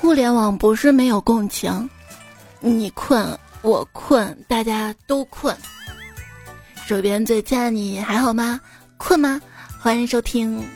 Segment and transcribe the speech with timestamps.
[0.00, 1.90] 互联网不是没有共情，
[2.58, 5.54] 你困我困，大家都困。
[6.86, 8.58] 手边最亲爱的你还好吗？
[8.96, 9.38] 困吗？
[9.78, 10.66] 欢迎收听，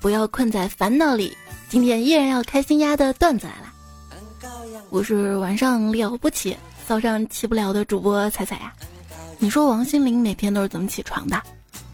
[0.00, 1.36] 不要困在烦恼里。
[1.68, 3.72] 今天依然要开心呀的段子来了。
[4.88, 8.72] 我是晚上了不起，早上起不了的主播彩彩呀。
[9.38, 11.42] 你说王心凌每天都是怎么起床的？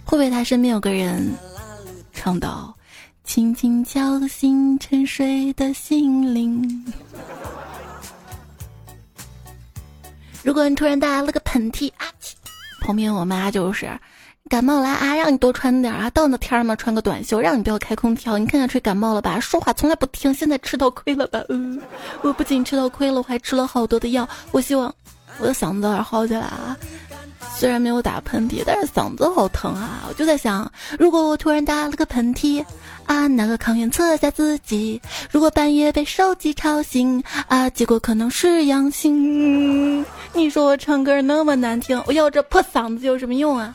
[0.05, 1.33] 会不会她身边有个人
[2.13, 2.77] 唱到？
[3.31, 6.85] 轻轻敲醒沉睡的心灵。
[10.43, 12.11] 如果你突然打了个喷嚏啊，
[12.81, 13.89] 旁边我妈就是
[14.49, 21.41] 感冒了啊，让你多穿点啊，到那天嘛穿个短袖，让你不要开空调，你看看吹感冒了吧，说话从来不听，现在吃到亏了吧？
[21.51, 21.81] 嗯，
[22.23, 24.93] 我不仅吃到亏了，我还吃了好多的药，我希望
[25.39, 26.77] 我的嗓子早点好起来啊。
[27.61, 30.07] 虽然没有打喷嚏，但是嗓子好疼啊！
[30.09, 32.65] 我就在想，如果我突然打了个喷嚏，
[33.05, 34.99] 啊，拿个抗原测下自己，
[35.31, 40.03] 如果半夜被手机吵醒，啊，结果可能是阳性。
[40.33, 43.75] 你说我唱歌那么难听，我要这破嗓子有什么用啊？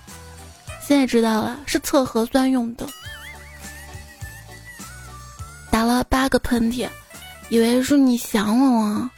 [0.83, 2.87] 现在知道了，是测核酸用的。
[5.69, 6.89] 打了八个喷嚏，
[7.49, 9.11] 以为是你想我了，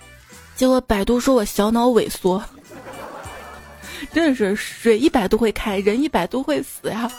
[0.58, 2.44] 结果百度说我小脑萎缩。
[4.14, 7.12] 真的是水一百度会开，人一百度会死呀！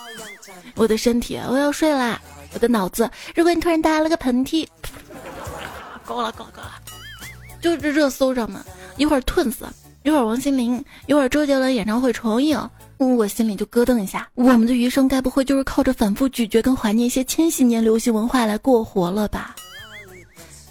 [0.74, 2.20] 我的身体，我要睡啦！
[2.54, 4.66] 我的脑子，如果你突然打了个喷嚏，
[6.04, 6.72] 够了够了够了！
[7.60, 8.64] 就这热搜上嘛，
[8.96, 9.56] 一会儿 Twins，
[10.02, 12.58] 一会儿王心凌，一会儿周杰伦演唱会重映，
[12.98, 14.28] 我心里就咯噔一下。
[14.34, 19.54] 我们的余生该不会就是靠着反复咀嚼跟怀念一些千禧年流行文化来过活了吧？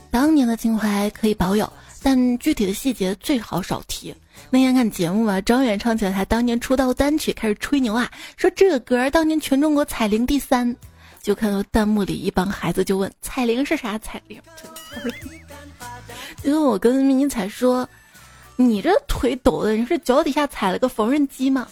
[0.10, 4.16] 当年的情怀可以保有，但具体的细节最好少提。
[4.50, 10.76] 那天看节目嘛，张远唱起了他当年出道单曲，开始吹牛啊，说这个歌当年全中国彩铃第三。
[11.22, 13.98] 就看到弹幕里一帮孩子就问彩铃是啥？
[13.98, 14.42] 彩铃？
[16.44, 17.86] 因为我跟迷彩说，
[18.56, 21.68] 你这腿抖的，你是脚底下踩了个缝纫机吗？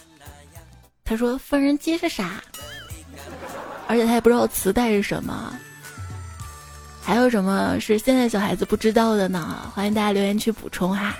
[1.04, 2.42] 他说缝纫机是啥？
[3.86, 5.56] 而且他也不知道磁带是什么。
[7.00, 9.72] 还有什么是现在小孩子不知道的呢？
[9.74, 11.16] 欢迎大家留言区补充哈。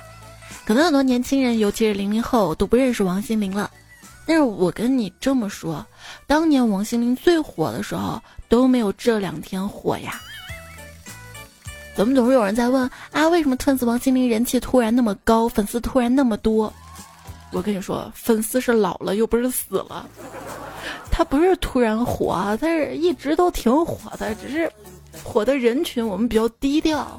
[0.66, 3.71] 可能很多年轻人，尤其是零零后，都不认识王心凌了。
[4.27, 5.87] 但是我跟你这么说，
[6.27, 10.21] 当年王心凌最火的时候，都没有这两天火呀。
[11.94, 13.28] 怎么总是有人在问啊？
[13.28, 16.72] 为什么突然王心凌人气突然那么高，粉丝突然那么多？
[17.53, 20.05] 我跟你说，粉丝是老了，又不是死了。
[21.12, 24.71] 他不是突然火，他是一直都挺火的，只是
[25.22, 27.16] 火的人群我们比较低调。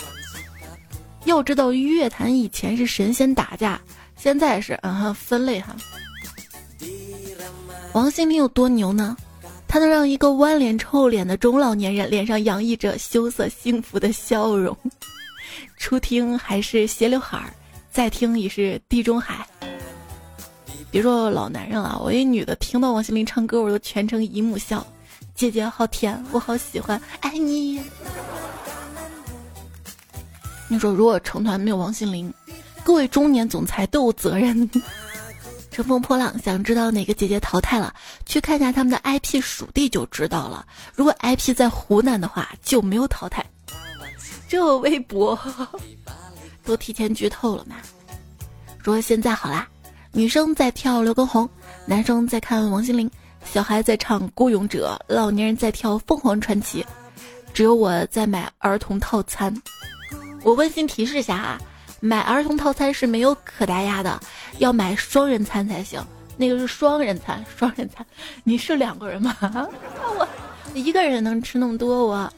[1.28, 3.80] 要知道，乐坛以前是神仙打架，
[4.16, 5.76] 现在是嗯分类哈。
[7.92, 9.16] 王心凌有多牛呢？
[9.68, 14.76] 她能让一个弯脸臭脸的中老年人脸上洋溢着羞涩幸福的笑容。
[15.78, 17.54] 初听还是斜刘海儿，
[17.92, 19.46] 再听已是地中海。
[20.90, 24.86] 别说老男人了，我一女的听到王心凌唱歌，我都全程姨母笑。
[25.36, 27.82] 姐姐好甜，我好喜欢，爱你。
[30.68, 32.34] 你说，如果成团没有王心凌，
[32.84, 34.70] 各位中年总裁都有责任。
[35.72, 37.94] 乘风破浪，想知道哪个姐姐淘汰了，
[38.26, 40.66] 去看一下他们的 IP 属地就知道了。
[40.96, 43.46] 如果 IP 在湖南的话，就没有淘汰。
[44.50, 45.38] 这微博
[46.66, 47.76] 都提前剧透了嘛？
[48.84, 49.68] 说现在好啦，
[50.14, 51.48] 女生在跳刘畊宏，
[51.86, 53.10] 男生在看王心凌，
[53.46, 56.84] 小孩在唱孤勇者，老年人在跳凤凰传奇，
[57.54, 59.54] 只有我在买儿童套餐。
[60.44, 61.58] 我温馨提示一下啊，
[62.00, 64.20] 买儿童套餐是没有可达鸭的，
[64.60, 66.02] 要买双人餐才行。
[66.38, 68.06] 那个是双人餐， 双人餐，
[68.44, 69.36] 你是两个人吗？
[69.42, 70.28] 我
[70.74, 72.08] 一个人能吃那么多？
[72.08, 72.32] 我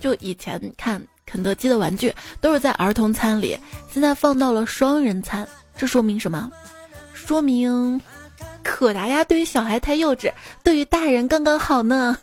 [0.00, 3.58] 就以前看肯德基的玩具都是在儿童餐里，
[3.90, 6.50] 现在放到了双人餐，这说明什么？
[7.14, 8.00] 说明
[8.62, 10.30] 可达鸭对于小孩太幼稚，
[10.62, 12.16] 对于大人刚刚好呢。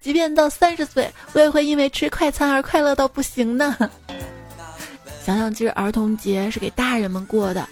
[0.00, 3.76] 即便到三十岁，我也会因为吃快餐而快乐到不行呢。
[5.24, 7.68] 想想，其实儿童节是给大人们过的，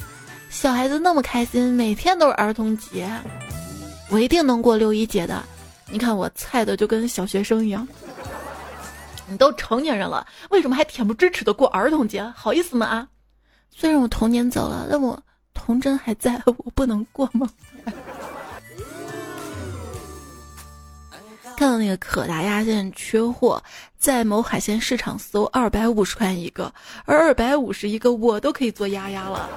[0.51, 3.09] 小孩子那么开心，每天都是儿童节，
[4.11, 5.43] 我一定能过六一节的。
[5.91, 7.87] 你看我菜的就跟小学生一样。
[9.27, 12.23] 你都成年人了，为什么还恬不知耻的过儿童节？
[12.37, 12.87] 好意思吗？
[12.87, 13.09] 啊！
[13.71, 15.19] 虽然我童年走了，但我
[15.55, 17.49] 童真还在，我不能过吗？
[21.57, 23.63] 看到那个可达鸭现在缺货，
[23.97, 26.73] 在某海鲜市场搜二百五十块一个，
[27.05, 29.49] 而二百五十一个我都可以做鸭鸭了，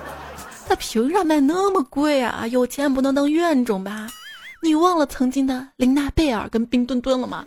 [0.67, 2.45] 他凭啥卖那么贵啊？
[2.47, 4.07] 有钱不能当怨种吧？
[4.61, 7.45] 你忘了曾经的琳娜贝尔跟冰墩墩了吗？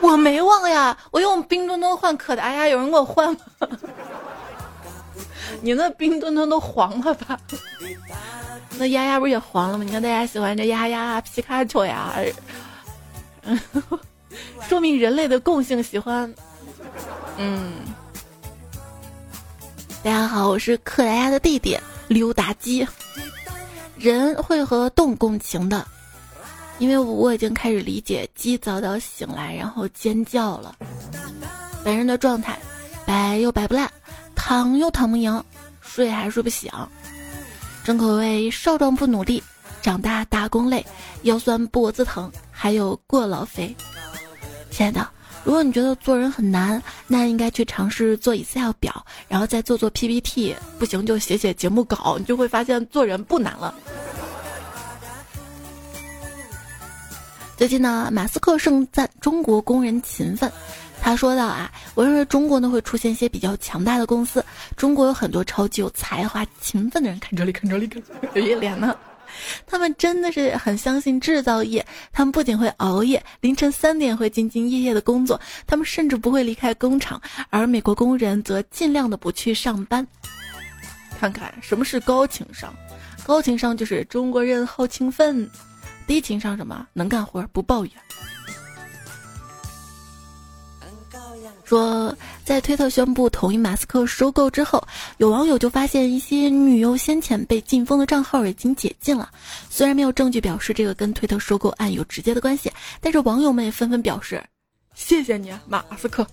[0.00, 3.40] 我没忘呀，我用冰墩墩换可达鸭，有人给我换吗？
[5.62, 7.38] 你那冰墩墩都黄了吧？
[8.78, 9.84] 那丫丫不也黄了吗？
[9.84, 12.14] 你看大家喜欢这丫丫、皮卡丘呀，
[14.68, 16.32] 说明人类的共性喜欢。
[17.38, 17.72] 嗯，
[20.02, 21.76] 大家好，我是克莱亚的弟弟
[22.08, 22.86] 溜达鸡。
[23.96, 25.86] 人会和动物共情的，
[26.78, 30.74] 因为我已经开始理解鸡早早醒来然后尖叫了。
[31.84, 32.58] 本人的状态，
[33.06, 33.90] 摆又摆不烂，
[34.34, 35.42] 躺又躺不赢，
[35.80, 36.70] 睡还睡不醒。
[37.84, 39.42] 重口味少壮不努力，
[39.82, 40.84] 长大打工累，
[41.22, 42.30] 腰酸脖子疼，
[42.62, 43.74] 还有过劳肥。
[44.70, 45.08] 亲爱的，
[45.44, 53.74] 如果你觉得做人很难，那应该去尝试做 Excel 表，然后再做做 PPT，不行就写写节目稿，你就会发现做人不难了。
[57.56, 60.52] 最近呢，马斯克盛赞中国工人勤奋。
[61.00, 64.44] 他说道啊，我认为中国呢会出现一些比较强大的公司。
[64.76, 68.02] 中国有很多超级有才华、勤奋的人，看这里，看这里，看
[68.34, 68.94] 有一脸呢。
[69.66, 77.20] 他们真的是很相信制造业，他们不仅会熬夜，凌晨三点会兢兢业业的工作，他们甚至不会离开工厂。
[77.50, 80.06] 而美国工人则尽量的不去上班。
[81.18, 82.74] 看看什么是高情商？
[83.26, 85.48] 高情商就是中国人好勤奋，
[86.06, 86.86] 低情商什么？
[86.92, 87.92] 能干活不抱怨。
[91.70, 92.12] 说，
[92.44, 94.84] 在推特宣布同意马斯克收购之后，
[95.18, 99.30] 有网友就发现一些女优先前被禁封的账号已经解禁了。
[99.70, 104.42] 虽然没有证据表示这个跟推特收购案有直接的关系，但是网友们也纷纷表示
[104.96, 106.26] ：“谢谢你，马斯克。”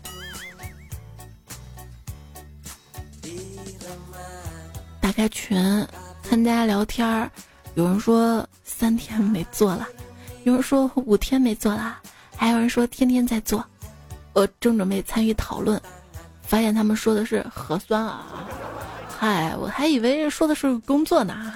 [4.99, 5.55] 打开群，
[6.23, 7.29] 看大家聊天儿，
[7.75, 9.87] 有人说三天没做了，
[10.45, 11.99] 有人说五天没做了，
[12.35, 13.63] 还有人说天天在做。
[14.37, 15.81] 我正准备参与讨论，
[16.43, 18.23] 发现他们说的是核酸啊！
[19.17, 21.55] 嗨，我还以为说的是工作呢。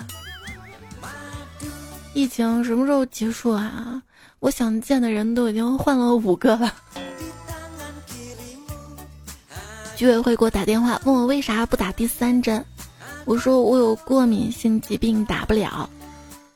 [2.16, 4.02] 疫情什么时候结束啊？
[4.40, 6.74] 我想见的人都已经换了五个了。
[9.96, 12.66] 居委会给我打电话，问我为啥不打第三针，
[13.26, 15.88] 我说我有过敏性疾病，打不了。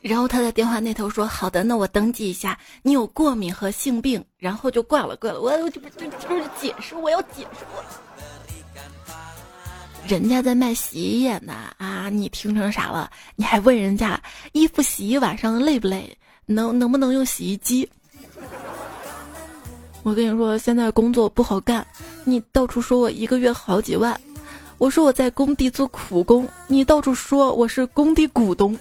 [0.08, 5.40] 然后他在电话那头说：“好的，那我登记一下，你有过敏和性病。”然后就挂了，挂了。
[5.40, 7.82] 我我这不这这是解释，我要解释我。
[10.06, 12.08] 人家在卖洗衣液呢啊！
[12.08, 13.10] 你听成啥了？
[13.34, 14.22] 你还问人家
[14.52, 16.16] 衣服洗一晚上累不累？
[16.46, 17.88] 能能不能用洗衣机？
[20.04, 21.84] 我跟你说，现在工作不好干，
[22.22, 24.16] 你到处说我一个月好几万，
[24.78, 28.78] 我说我在工地做苦工，你到处说我是工地股东。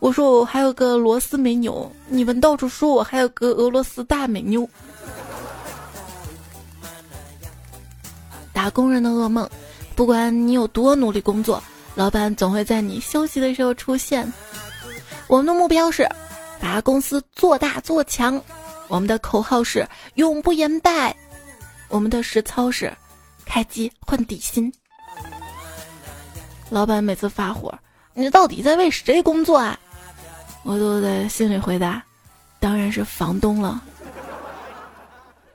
[0.00, 4.68] 我说我还有个螺丝美妞，你们到处说我还有个俄罗斯大美妞。
[8.52, 9.48] 打工人的噩梦，
[9.94, 11.62] 不管你有多努力工作，
[11.94, 14.32] 老板总会在你休息的时候出现。
[15.26, 16.08] 我们的目标是
[16.60, 18.40] 把公司做大做强，
[18.88, 21.14] 我们的口号是永不言败，
[21.88, 22.92] 我们的实操是
[23.44, 24.72] 开机换底薪。
[26.70, 27.72] 老板每次发火，
[28.14, 29.78] 你到底在为谁工作啊？
[30.62, 32.02] 我都在心里回答，
[32.58, 33.82] 当然是房东了。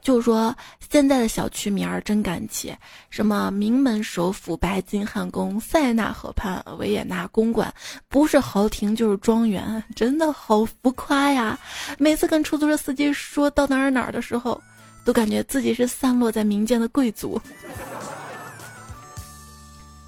[0.02, 0.54] 就说
[0.92, 2.76] 现在的小区名儿真敢起，
[3.10, 7.74] 什么名门首府、白金汉宫、塞纳河畔、维也纳公馆，
[8.10, 11.58] 不是豪庭就是庄园，真的好浮夸呀！
[11.98, 14.62] 每次跟出租车司机说到哪儿哪儿的时候，
[15.06, 17.42] 都感觉自己是散落在民间的贵族。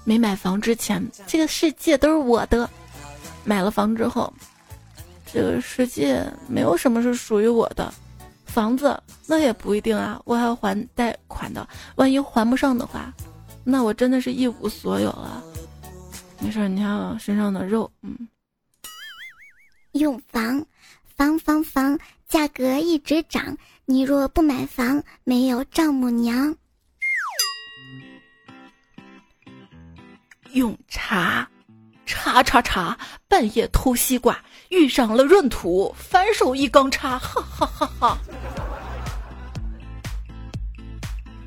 [0.04, 2.68] 没买房之前，这个世界都是我的；
[3.44, 4.30] 买了房之后。
[5.32, 7.92] 这个世界没有什么是属于我的，
[8.46, 13.12] 房子那也不一定啊，我还要还贷款的，万一还不上的话，
[13.64, 15.42] 那我真的是一无所有了。
[16.38, 18.16] 没事，你看我身上的肉，嗯。
[19.92, 20.64] 用房，
[21.16, 23.56] 房房房，价格一直涨，
[23.86, 26.54] 你若不买房，没有丈母娘。
[30.52, 31.48] 用茶。
[32.26, 32.98] 叉叉叉！
[33.28, 34.36] 半夜偷西瓜，
[34.70, 38.18] 遇上了闰土，反手一钢叉，哈哈哈哈！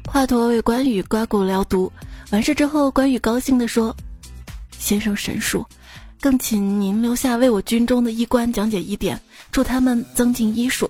[0.08, 1.92] 华佗为关羽刮骨疗毒，
[2.32, 3.94] 完事之后，关羽高兴地说
[4.72, 5.66] ：“先生神术，
[6.22, 9.20] 更请您留下为我军中的医官讲解医典，
[9.52, 10.90] 助他们增进医术。”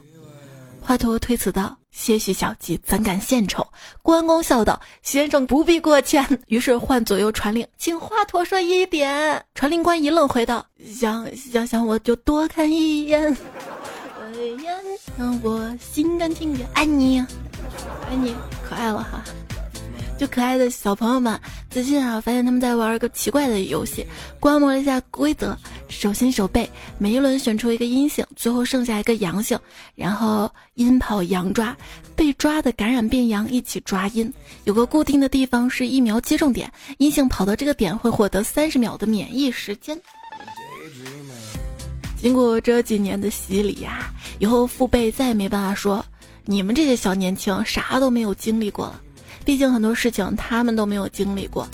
[0.80, 1.79] 华佗推辞道。
[1.92, 3.68] 些许小计，怎敢献丑？
[4.02, 9.44] 关公笑道：“先生不必过谦。”于是唤左右传令，请华佗说一点。
[9.56, 13.36] 传令官一愣，回道：“想想想，我就多看一眼。”
[15.18, 17.20] 让我心甘情愿爱你。
[18.10, 19.22] 爱，你可爱了哈。
[20.20, 24.06] 就可爱的小朋友们，最近啊，发现他们在玩一个奇怪的游戏。
[24.38, 25.58] 观摩了一下规则，
[25.88, 29.58] 手心手背每一轮选出一个阴性，最后剩下一个阳性，
[29.96, 31.74] 然后阴跑阳抓，
[32.18, 34.30] 被抓的感染变阳，一起抓阴。
[34.66, 39.98] 有个固定的地方是疫苗接种点，阴性跑到这个点会获得三十秒的免疫时间。
[42.18, 46.06] 经过这几年的洗礼呀，以后父辈再也没办法说
[46.44, 49.02] 你们这些小年轻啥都没有经历过了。
[49.50, 51.68] 毕竟很多事情他们都没有经历过。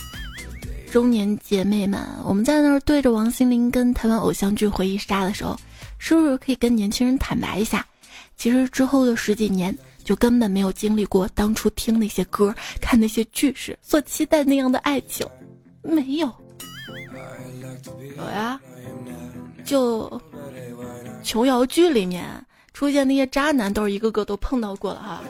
[0.90, 5.60] 中年姐妹们，我们在那儿对着王心凌跟台湾偶像剧回忆杀的时候，
[5.98, 7.86] 是不是可以跟年轻人坦白一下？
[8.38, 15.28] 其实之后的十几年，就根本没有经历过当初听那些歌、看那些剧时所期待那样的爱情，
[15.82, 16.34] 没有。
[18.16, 18.58] 有呀，
[19.66, 20.10] 就
[21.24, 22.24] 琼瑶剧里面
[22.72, 25.22] 出现那些渣男，都是一个个都碰到过了哈。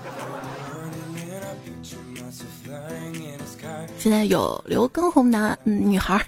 [4.06, 6.24] 现在有刘畊宏男女孩，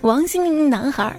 [0.00, 1.14] 王心凌男孩。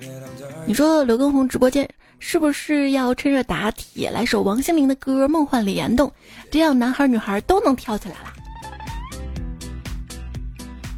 [0.66, 6.10] 你说刘畊宏直播间是不是要趁热打铁来首王心凌的歌《梦幻联动》，
[6.50, 8.34] 这样男孩女孩都能跳起来了？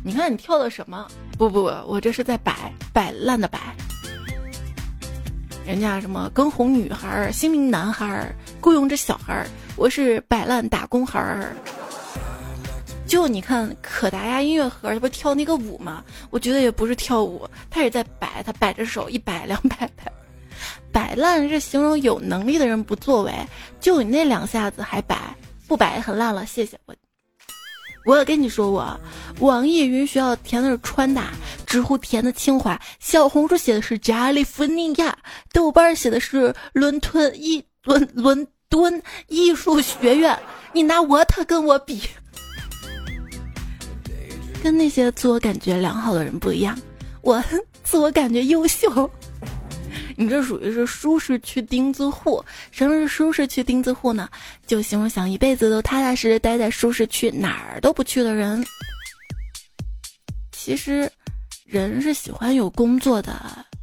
[0.06, 1.06] 你看你跳的什么？
[1.38, 3.60] 不不不，我这是在摆摆烂的摆。
[5.68, 9.46] 人家什么更红女孩、心灵男孩雇佣着小孩，
[9.76, 11.54] 我是摆烂打工孩儿。
[13.14, 16.04] 就你看可达鸭音乐盒，他不跳那个舞吗？
[16.32, 20.12] 我觉得也不是跳舞，他也在摆，他摆着手一摆两摆摆，
[20.92, 23.32] 摆烂是形容有能力的人不作为。
[23.80, 25.16] 就你那两下子还摆，
[25.68, 26.96] 不摆很烂了，谢谢我。
[28.04, 29.00] 我也跟你说过，
[29.42, 31.34] 网易云学校填的是川大，
[31.68, 35.16] 知乎填的清华，小红书写的是加利福尼亚，
[35.52, 40.36] 豆瓣写的是伦敦艺伦伦敦艺术学院，
[40.72, 42.02] 你拿我他跟我比？
[44.64, 46.80] 跟那些自我感觉良好的人不一样，
[47.22, 47.44] 我
[47.84, 49.12] 自我感觉优秀。
[50.16, 52.42] 你这属于是舒适区钉子户。
[52.72, 54.30] 什么是舒适区钉子户呢？
[54.66, 58.66] 就形容想一辈子都踏踏实实待在舒适区，哪儿都不去的人。
[60.54, 61.12] 其实，
[61.66, 63.36] 人是喜欢有工作的，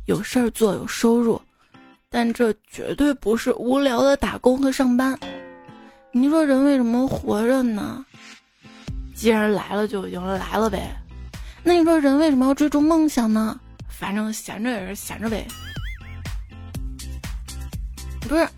[0.07, 1.39] 有事儿做，有收入，
[2.09, 5.19] 但这绝对不是无聊的打工和上班。
[6.11, 8.03] 你说人为什么活着呢？
[9.21, 10.97] 既然来了就已经来了呗，
[11.63, 13.61] 那你说人为什么要追逐梦想呢？
[13.87, 15.47] 反正闲着也是闲着呗。
[18.27, 18.49] 不是，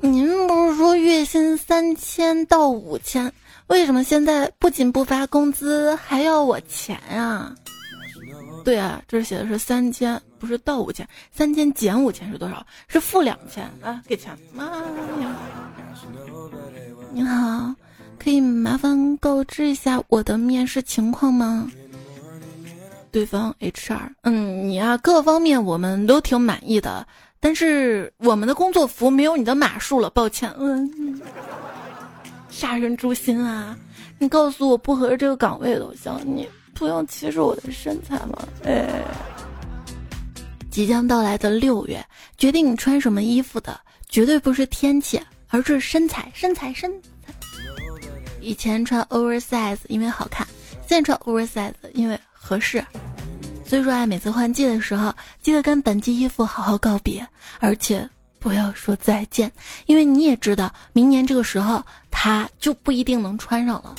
[0.00, 3.32] 您不是说月薪三千到五千，
[3.68, 7.54] 为什么现在不仅不发工资，还要我钱啊？
[8.62, 12.66] 对啊，这写的是三千，不是到五千，三千减五千是多少？
[12.88, 14.02] 是负两千啊！
[14.06, 15.34] 给钱，妈呀！
[17.10, 17.74] 你好。
[18.24, 21.70] 可以麻烦告知一下我的面试情况吗？
[23.12, 27.06] 对方 HR，嗯，你啊，各方面我们都挺满意的，
[27.38, 30.50] 但是我们的工作服没有你的码数了，抱歉。
[30.58, 31.20] 嗯，
[32.48, 33.76] 杀人诛心啊！
[34.18, 38.38] 你告诉我不合适这个岗位都行，你不用歧视我的身材嘛。
[38.64, 39.04] 哎，
[40.70, 42.02] 即将到来的六月，
[42.38, 43.78] 决定你穿什么衣服的
[44.08, 46.90] 绝对不是天气，而是身材，身材，身。
[48.44, 50.46] 以前穿 oversize 因为好看，
[50.86, 52.84] 现在穿 oversize 因为合适。
[53.66, 57.26] 所以说啊，每次换季的时候，记得跟本季衣服好好告别，
[57.58, 58.08] 而且
[58.38, 59.50] 不要说再见，
[59.86, 63.94] 因为你也知道，明年这个时候它就不一定能穿上了。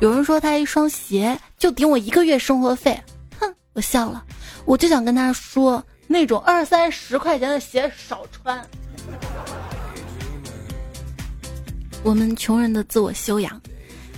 [0.00, 3.00] 有人说他一双鞋就顶我一个月生活费，
[3.40, 4.22] 哼，我笑了，
[4.66, 8.62] 我就想跟他说，那种二三十块钱的鞋少穿。
[12.04, 13.58] 我们穷人的自我修养，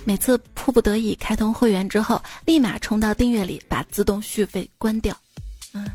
[0.05, 5.16] 每次迫不得已开通会员之后，立马冲到订阅里，把自动续费关掉。
[5.73, 5.87] 嗯，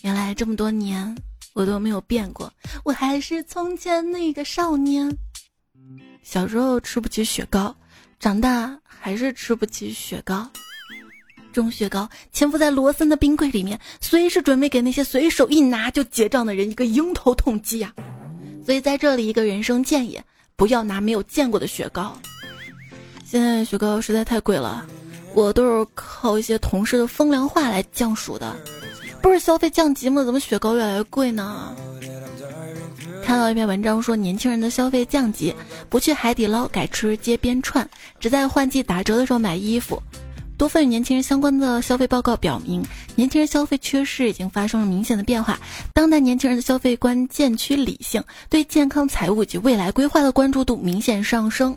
[0.00, 1.14] 原来这么多年
[1.52, 2.50] 我都没有变过，
[2.84, 5.14] 我还是从前那个少年。
[6.22, 7.76] 小时候吃不起雪糕，
[8.18, 10.50] 长大还是吃不起雪糕。
[11.52, 17.92] 这种雪糕潜伏在罗森的冰柜里面，随时准备给那些随手一拿就结账的人一个迎头痛击呀。
[18.64, 20.18] 所以在这里一个人生建议。
[20.60, 22.14] 不要拿没有见过的雪糕。
[23.24, 24.84] 现在雪糕实在太贵了，
[25.32, 28.54] 我都是靠一些同事的风凉话来降暑的。
[29.22, 30.22] 不是消费降级吗？
[30.22, 31.74] 怎么雪糕越来越贵呢？
[33.24, 35.54] 看到一篇文章说，年轻人的消费降级，
[35.88, 37.88] 不去海底捞，改吃街边串，
[38.18, 40.02] 只在换季打折的时候买衣服。
[40.60, 45.58] 多份与年轻人相关的消费报告表明，年轻人消费趋势已经发生了明显的变化。
[45.94, 51.74] 当代年轻人的消费观渐趋理性，对健康、财务及未来规划的关注度明显上升。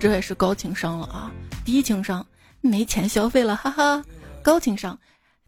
[0.00, 1.30] 这也是高情商了啊！
[1.66, 2.26] 低情商，
[2.62, 4.02] 没钱消费了，哈哈。
[4.40, 4.98] 高情商，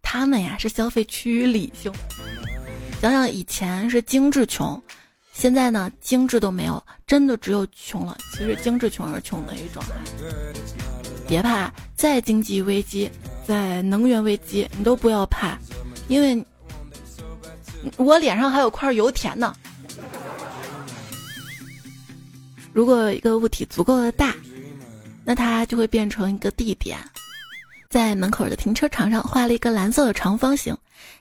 [0.03, 1.91] 他们呀是消费趋于理性。
[3.01, 4.79] 想想以前是精致穷，
[5.33, 8.19] 现在呢精致都没有，真的只有穷了。
[8.33, 9.83] 其实精致穷是穷的一种。
[11.31, 13.09] 别怕，在经济危机，
[13.47, 15.57] 在能源危机，你都不要怕，
[16.09, 16.45] 因为
[17.97, 19.55] 我脸上还有块油田呢。
[22.73, 24.35] 如果一个物体足够的大，
[25.25, 26.99] 那它就会变成一个地点。
[27.89, 30.77] 在门口的停车场上画了一个蓝色的长方形，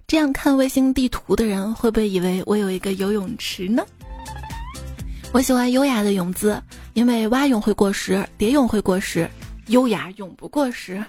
[0.08, 3.86] 这样看卫星地图的人会不会以为我有一个游泳池呢？
[5.32, 6.60] 我喜欢优雅的泳姿，
[6.94, 9.30] 因为蛙泳会过时，蝶泳会过时，
[9.70, 11.04] 优雅永不过时。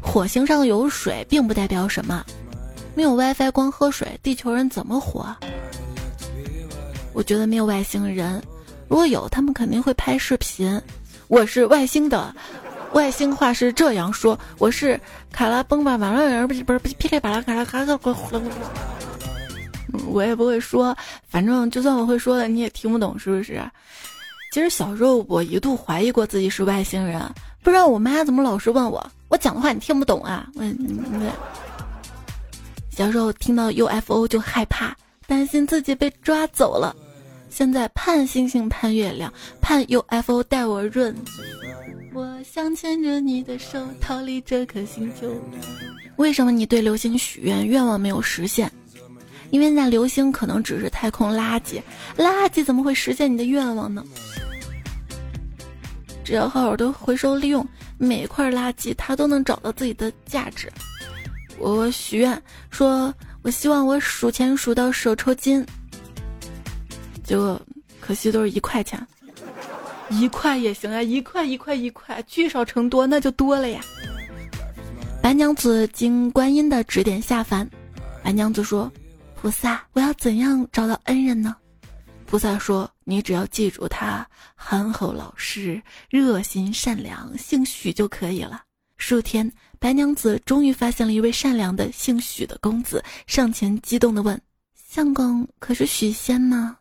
[0.00, 2.24] 火星上有水并不代表什么，
[2.94, 5.34] 没有 WiFi 光喝水，地球人怎么活？
[7.12, 8.42] 我觉得没有外星人，
[8.88, 10.80] 如果有，他们肯定会拍视频。
[11.28, 12.34] 我是外星的，
[12.92, 15.00] 外星话是这样说：我是
[15.32, 18.40] 卡拉崩吧完了，不是不是噼里啪啦卡拉卡拉咕噜。
[20.06, 20.96] 我也不会说，
[21.26, 23.62] 反正就算我会说的，你也听不懂，是不是？
[24.52, 27.18] 其实小时候我一度怀疑过自己是外星人，
[27.62, 30.46] 不知道我妈怎么老是问我，我讲的话你听不懂啊？
[30.56, 30.76] 问
[32.90, 34.94] 小时候听到 UFO 就害怕，
[35.26, 36.94] 担心自己被抓走了。
[37.48, 39.32] 现在盼星星盼月亮，
[39.62, 41.16] 盼 UFO 带我润。
[42.12, 45.34] 我想牵着你的手，逃离这颗星球。
[46.16, 48.70] 为什么你对流星许愿，愿望没有实现？
[49.52, 51.78] 因为那流星可能只是太空垃圾，
[52.16, 54.02] 垃圾怎么会实现你的愿望呢？
[56.24, 57.66] 只要好好的回收利用
[57.98, 60.72] 每一块垃圾，它都能找到自己的价值。
[61.58, 65.64] 我许愿说，我希望我数钱数到手抽筋。
[67.22, 67.60] 结果
[68.00, 69.06] 可惜都是一块钱，
[70.08, 73.82] 一块也行啊，一块一块一块，聚少成多那就多了呀。
[75.20, 77.68] 白娘子经观音的指点下凡，
[78.24, 78.90] 白娘子说
[79.42, 81.56] ：“菩萨，我要怎样找到恩人呢？”
[82.26, 84.24] 菩萨说：“你只要记住他
[84.54, 88.62] 憨厚老实、热心善良，姓许就可以了。”
[88.98, 94.40] 数天，白娘子终于发现了一位善良的姓许的公子，上前激动地问
[94.78, 96.76] ：“相公可是许仙吗？”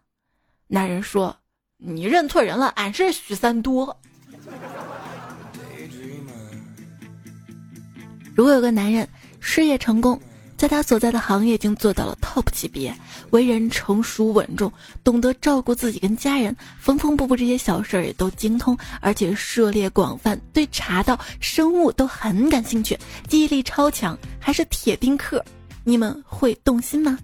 [0.69, 1.36] 那人说
[1.82, 4.00] ：“你认错人了，俺是许三多。”
[8.36, 10.21] 如果有个男人事业成功，
[10.62, 12.95] 在他所在的行业已经做到了 top 级别，
[13.32, 14.71] 为人成熟稳重，
[15.04, 22.95] 懂得照顾自己跟家人，缝缝补补这些小事儿也都精通，而且涉猎广泛，对茶道、生物都很感兴趣，
[23.28, 25.43] 记忆力超强，还是铁丁克，
[25.84, 27.17] 你们会动心吗？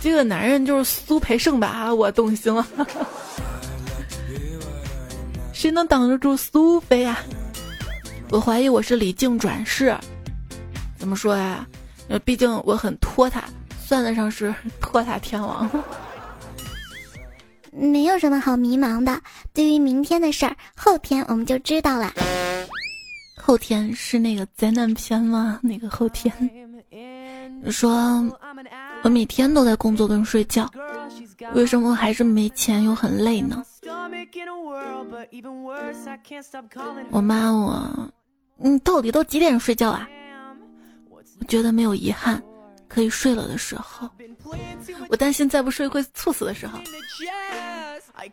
[0.00, 1.94] 这个男人就是苏培盛吧？
[1.94, 2.66] 我动心了。
[5.52, 7.18] 谁能挡得住苏菲呀？
[8.32, 9.94] 我怀疑我是李靖转世。
[10.96, 11.66] 怎么说呀？
[12.08, 13.44] 呃，毕竟我很拖沓，
[13.78, 15.68] 算得上是 拖沓天王。
[17.70, 19.20] 没有什么好迷茫的。
[19.52, 22.10] 对于明天的事儿，后天我们就知道了。
[23.36, 25.60] 后天是那个灾难片吗？
[25.62, 26.32] 那个后天？
[27.70, 28.24] 说，
[29.02, 30.70] 我每天都在工作跟睡觉，
[31.52, 33.62] 为什么还是没钱又很累呢？
[37.10, 38.12] 我妈我，
[38.62, 40.08] 你到底都几点睡觉啊？
[41.10, 42.40] 我觉得没有遗憾，
[42.88, 44.08] 可以睡了的时候，
[45.08, 46.78] 我担心再不睡会猝死的时候。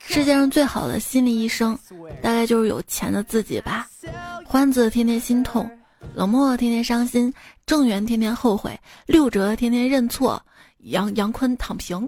[0.02, 1.78] 世界上最好的心理医生，
[2.22, 3.88] 大概就是有钱的自己吧。
[4.46, 5.70] 欢子天天心痛。
[6.16, 7.34] 冷漠天天伤心，
[7.66, 10.42] 郑源天天后悔，六哲天天认错，
[10.84, 12.08] 杨杨坤躺平。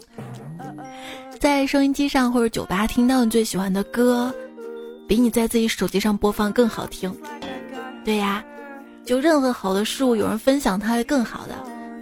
[1.40, 4.34] 在收音机上或者酒吧听到你最喜欢的歌，
[5.08, 7.14] 比你在自己手机上播放更好听。
[8.04, 8.44] 对呀，
[9.06, 11.56] 就任何好的事物，有人分享它会更好的。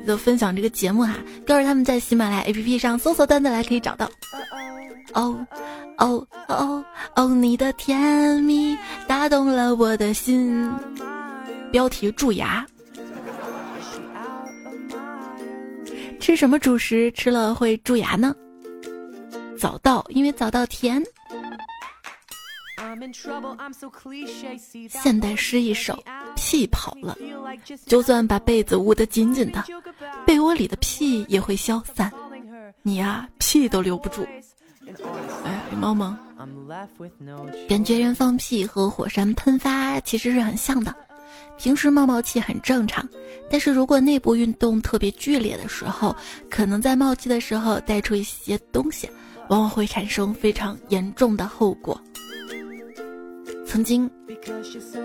[0.08, 1.14] 就分享这个节目哈，
[1.46, 4.10] 告诉他们在喜马拉雅 APP 上搜索“段子来”可以找到。
[5.14, 5.46] 哦
[5.98, 6.84] 哦哦
[7.16, 8.76] 哦，你的甜蜜
[9.08, 10.68] 打动了我的心。
[11.72, 12.66] 标题：蛀牙。
[16.20, 18.34] 吃什么主食吃了会蛀牙呢？
[19.60, 21.04] 早稻，因为早稻甜。
[24.89, 25.98] 现代诗一首：
[26.36, 27.18] 屁跑了，
[27.86, 29.63] 就算把被子捂得紧紧的，
[30.26, 32.12] 被窝里的屁也会消散。
[32.82, 34.26] 你呀，屁都留不住。
[35.44, 36.15] 哎，猫猫，
[37.68, 40.96] 感觉人放屁和火山喷发其实是很像的。
[41.58, 43.08] 平时冒冒气很正常，
[43.52, 46.15] 但是如果内部运动特别剧烈的时候，
[46.50, 49.10] 可能在冒气的时候带出一些东西，
[49.50, 52.02] 往往会产生非常严重的后果。
[53.70, 54.10] 曾经，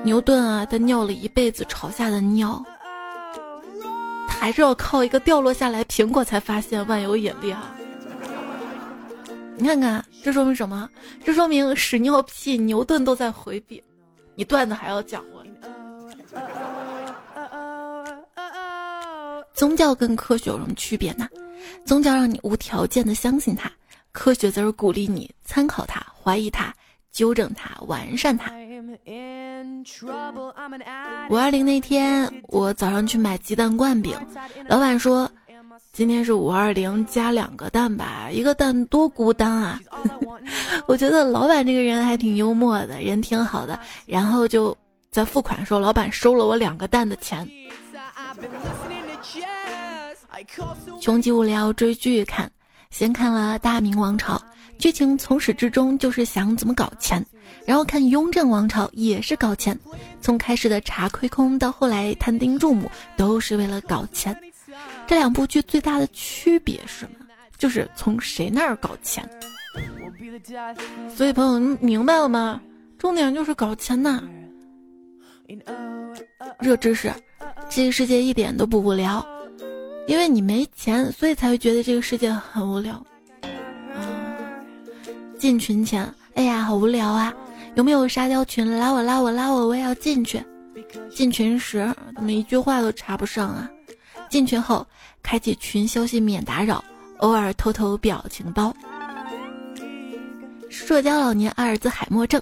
[0.04, 2.64] 牛顿啊，他尿了一辈子朝下的尿，
[4.26, 7.76] 他还是要靠一个掉落下来苹果才发现万有引力啊！
[9.58, 10.88] 你看看，这说明什么？
[11.22, 13.84] 这说明屎尿屁牛顿都在回避。
[14.34, 15.44] 你段子还要讲我？
[19.52, 21.28] 宗教跟科学有什么区别呢？
[21.84, 23.70] 宗教让你无条件的相信它，
[24.10, 26.74] 科学则是鼓励你参考它、怀疑它、
[27.14, 28.52] 纠正它、完善它。
[31.30, 34.18] 五二零那天，我早上去买鸡蛋灌饼，
[34.66, 35.30] 老板说
[35.92, 39.80] 今天是五二零加两个蛋吧，一个蛋多孤单啊！
[40.88, 43.78] 我觉得老板这个人还挺幽默的，人挺好的。
[44.06, 44.76] 然后就
[45.12, 47.48] 在付款的时候，老板收了我两个蛋的钱。
[51.00, 52.50] 穷极无聊追剧看，
[52.90, 54.34] 先看了《大明王朝》，
[54.78, 57.22] 剧情从始至终就是想怎么搞钱；
[57.64, 59.78] 然后看《雍正王朝》，也是搞钱。
[60.20, 64.36] 从开始的查亏空到后来探丁入亩，都是为了搞钱。
[65.06, 67.26] 这两部剧最大的区别是什么？
[67.56, 69.28] 就是从谁那儿搞钱。
[71.14, 72.60] 所以朋友明白了吗？
[72.98, 74.22] 重点就是搞钱呐。
[76.60, 77.12] 热知识：
[77.68, 79.24] 这个世界一点都不无聊。
[80.06, 83.02] 因为你没钱，所以才会觉得这个世界很无聊。
[85.44, 87.30] 进群前，哎呀，好无聊啊！
[87.74, 88.78] 有没有沙雕群？
[88.78, 90.42] 拉我，拉我，拉我，我也要进去。
[91.14, 93.70] 进群时，怎么一句话都插不上啊？
[94.30, 94.86] 进群后，
[95.22, 96.82] 开启群消息免打扰，
[97.18, 98.74] 偶尔偷偷表情包。
[100.70, 102.40] 社交老年阿尔兹海默症，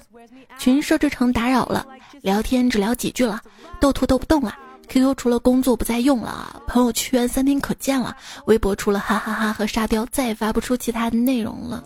[0.56, 1.84] 群设置成打扰了，
[2.20, 3.40] 聊天只聊几句了，
[3.80, 4.56] 斗图斗不动了。
[4.86, 11.82] QQ 除了工作不再用了，朋友圈三天可见了，微博除了哈哈哈和沙雕再也发不出其他的内容了。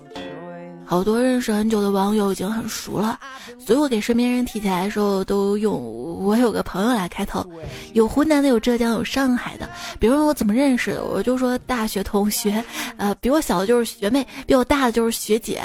[0.86, 3.18] 好多认识很久的网友已经很熟了，
[3.58, 5.74] 所以我给身边人提起来的时候都用
[6.22, 7.44] 我有个朋友来开头，
[7.92, 9.68] 有湖南的，有浙江，有上海的。
[9.98, 12.64] 别人问我怎么认识的，我就说大学同学，
[12.96, 15.60] 呃，比我小的就是学妹，比我大的就是学姐。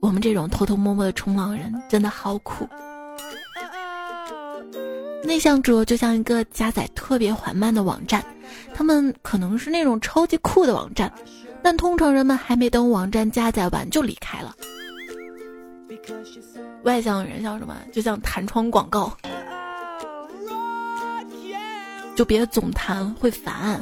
[0.00, 2.68] 我们这种偷偷摸摸的冲浪人真的好苦。
[5.22, 8.24] 内向者就像一个加载特别缓慢的网站，
[8.74, 11.12] 他们可能是那种超级酷的网站，
[11.62, 14.54] 但通常人们还没等网站加载完就离开了。
[16.84, 17.76] 外向人像什么？
[17.92, 19.12] 就像弹窗广告，
[22.16, 23.78] 就别总弹会烦。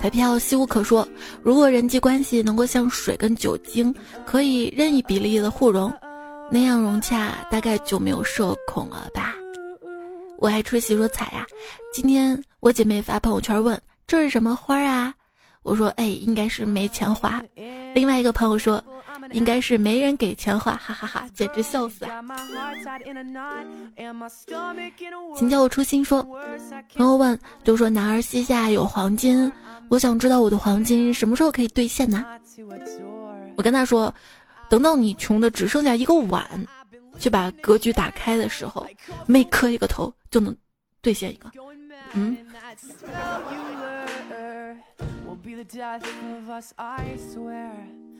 [0.00, 1.06] 彩票西无可说，
[1.42, 3.94] 如果人际关系能够像水跟酒精，
[4.26, 5.92] 可以任意比例的互融。
[6.50, 9.34] 那样融洽，大概就没有社恐了吧？
[10.44, 11.46] 我爱吃洗说彩呀。
[11.90, 15.14] 今天我姐妹发朋友圈问这是什么花啊？
[15.62, 17.42] 我说哎，应该是没钱花。
[17.94, 18.84] 另外一个朋友说
[19.30, 22.22] 应该是没人给钱花，哈哈哈，简直笑死啊！
[25.34, 26.22] 请叫我初心说，
[26.94, 29.50] 朋友问都说男儿膝下有黄金，
[29.88, 32.22] 我想知道我的黄金什么时候可以兑现呢？
[33.56, 34.14] 我跟他说。
[34.70, 36.48] 等到你穷的只剩下一个碗，
[37.18, 38.86] 去把格局打开的时候，
[39.26, 40.54] 每磕一个头就能
[41.00, 41.50] 兑现一个。
[42.12, 42.36] 嗯。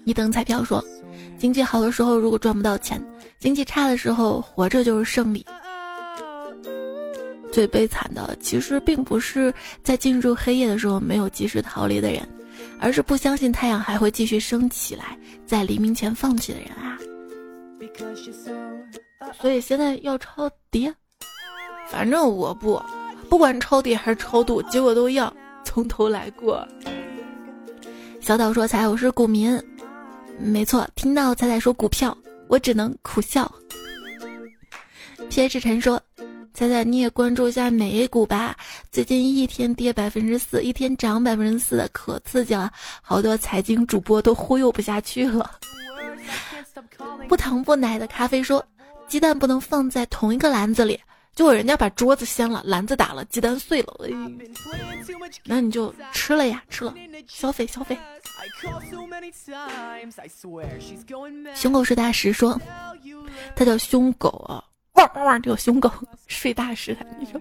[0.04, 0.84] 一等彩票说，
[1.38, 3.02] 经济好的时候如果赚不到钱，
[3.38, 5.44] 经济差的时候活着就是胜利。
[7.52, 9.52] 最悲惨的其实并不是
[9.82, 12.28] 在进入黑夜的时候没有及时逃离的人。
[12.80, 16.98] 而是不相信太阳还会继续升起来，在黎明前放弃的人啊！
[19.40, 20.92] 所以现在要抄底，
[21.88, 22.82] 反正我不，
[23.28, 26.66] 不管抄底还是抄度，结果都一样，从头来过。
[28.20, 29.60] 小岛说：“彩，我是股民。”
[30.38, 32.16] 没错，听到彩彩说股票，
[32.48, 33.50] 我只能苦笑。
[35.30, 35.60] P.H.
[35.60, 36.00] 陈说。
[36.56, 38.56] 猜猜你也关注一下美股吧，
[38.92, 42.70] 最近一天跌百分之四，一天涨百分之四，可刺激了，
[43.02, 45.50] 好多财经主播都忽悠不下去了。
[47.28, 48.64] 不糖不奶的咖啡说，
[49.06, 50.98] 鸡蛋不能放在同一个篮子里，
[51.34, 53.94] 结果人家把桌子掀了，篮子打了，鸡蛋碎了，
[55.44, 56.94] 那你就吃了呀，吃了，
[57.28, 57.96] 消费消费。
[61.54, 62.60] 熊狗睡大石说，
[63.54, 64.62] 他叫凶狗啊。
[64.94, 65.42] 汪汪汪！
[65.42, 65.90] 这个凶狗
[66.28, 67.40] 睡大石的，你说，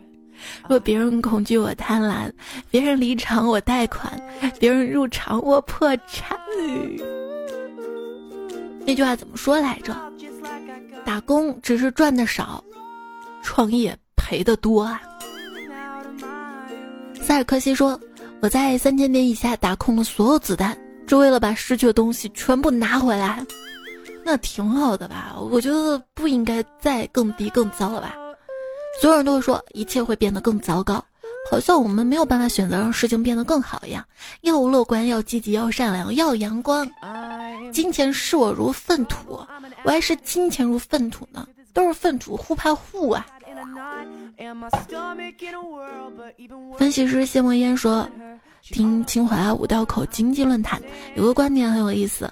[0.67, 2.32] 若别人恐惧我贪婪，
[2.72, 4.19] 别人离场我贷款，
[4.60, 6.36] 别人入场我破产。
[8.86, 9.96] 那句话怎么说来着？
[11.06, 12.63] 打工只是赚的少，
[13.41, 15.02] 创业赔的多啊。
[17.22, 18.00] 塞尔克西说
[18.41, 23.46] ：“我在三千点以下打空了所有子弹，只为了把失去的东西全部拿回来。
[24.26, 25.36] 那挺好的吧？
[25.52, 28.15] 我觉得不应该再更低更糟了吧？
[29.02, 31.04] 所有人都会说一切会变得更糟糕，
[31.50, 34.04] 好像我们没有办法选择让事情变得更好一样。
[34.42, 36.90] 要乐观，要积极，要善良，要阳光。
[37.72, 39.46] 金钱视我如粪土，
[39.84, 41.48] 我还是金钱如粪土呢？
[41.74, 43.26] 都是粪土，互怕互啊。”
[46.78, 48.08] 分析师谢墨烟说
[48.62, 50.82] ：“听清华五道口经济论坛，
[51.16, 52.30] 有个观点很有意思。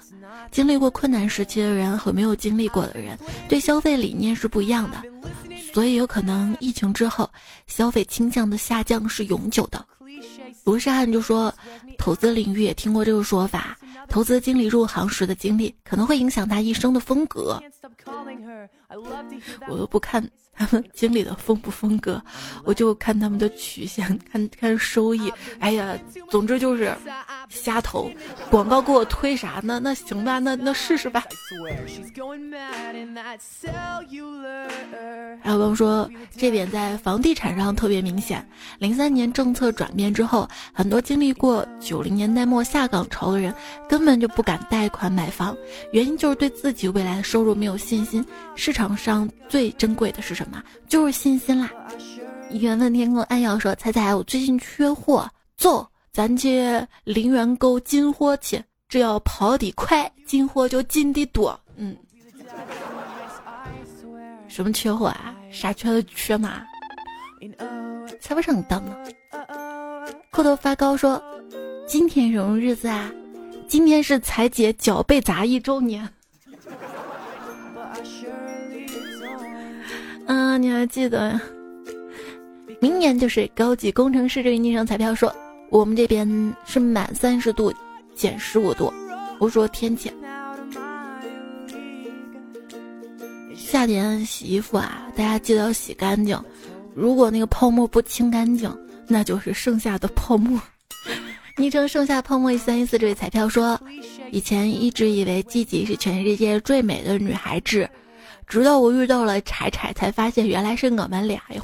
[0.50, 5.02] 经历过困难时期的人和没有经历过的人，对消费理念是不一样的。
[5.72, 7.28] 所以有可能疫情之后，
[7.66, 9.84] 消费倾向的下降是永久的。”
[10.64, 11.52] 罗世汉就说
[11.98, 13.76] ：“投资领域也听过这个说法，
[14.08, 17.60] 投资经理入行时的经历可能会影响他一生的风格。”
[19.68, 20.22] 我又不看。
[20.54, 22.22] 他们经理的风不风格，
[22.64, 25.32] 我就看他们的曲线， 看看收益。
[25.58, 25.98] 哎呀，
[26.30, 26.94] 总之就是
[27.48, 28.10] 瞎投。
[28.50, 29.80] 广告给我推啥呢？
[29.82, 31.24] 那行吧，那那试试吧。
[35.42, 38.46] 还有朋友说，这点在房地产上特别明显。
[38.78, 43.52] 零三年政策转变之后，很多经历过九零年代末下岗潮的人，
[43.88, 45.56] 根本就不敢贷款买房，
[45.92, 48.24] 原因就是对自己未来的收入没有信心。
[48.54, 50.41] 市场上最珍贵的是什么？
[50.42, 51.70] 什么就是信心啦。
[52.50, 58.62] 缘分天空暗耀说：“彩彩，我最近缺货，走，咱去陵园沟进货去。
[58.88, 61.96] 只要跑得快，进货就进的多。”嗯。
[64.48, 65.32] 什么缺货啊？
[65.52, 66.62] 啥缺的缺嘛？
[68.20, 68.96] 才不上你当呢！
[70.32, 71.22] 裤头发高说
[71.86, 73.10] ：“今天什么日子啊？
[73.68, 76.06] 今天是彩姐脚被砸一周年。”
[80.26, 81.40] 啊，你还记得呀？
[82.80, 85.32] 明年就是高级工程师这个昵称彩票说，
[85.70, 87.72] 我们这边是满三十度
[88.14, 88.92] 减十五度。
[89.38, 90.10] 我说天气。
[93.56, 96.38] 夏天洗衣服啊，大家记得要洗干净。
[96.94, 98.70] 如果那个泡沫不清干净，
[99.08, 100.60] 那就是剩下的泡沫。
[101.56, 103.80] 昵称剩下泡沫一三一四这位彩票说，
[104.30, 107.88] 以前一直以为自己是全世界最美的女孩子，
[108.46, 111.62] 直到我遇到了柴柴，才发现原来是我们俩哟。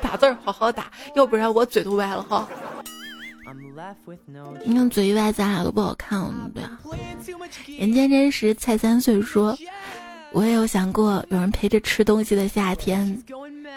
[0.00, 2.48] 打字好好打，要不然我嘴都歪了哈。
[4.64, 6.78] 你看嘴一歪，咱俩都不好看了，对啊。
[7.78, 9.56] 人间真实，蔡三岁说。
[10.32, 13.22] 我也有想过有人陪着吃东西的夏天。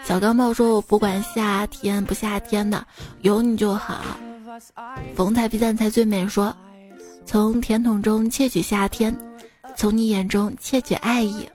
[0.02, 2.84] 小钢炮说：“我不管夏天不夏天的，
[3.20, 4.00] 有你就好。”
[5.14, 6.52] 逢彩必赞才最美说
[7.24, 9.16] ：“从甜筒中窃取夏天，
[9.76, 11.48] 从你眼中窃取爱意。”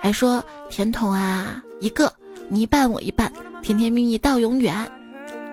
[0.00, 2.12] 还说：“甜筒啊，一个
[2.48, 3.30] 你一半我一半，
[3.62, 4.74] 甜甜蜜蜜到永远。”